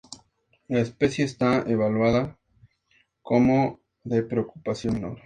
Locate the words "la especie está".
0.67-1.61